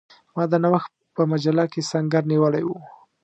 [0.35, 2.77] ما د نوښت په مجله کې سنګر نیولی وو.